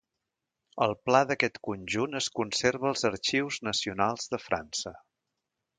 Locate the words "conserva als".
2.41-3.07